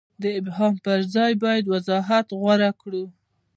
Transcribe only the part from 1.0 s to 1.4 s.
ځای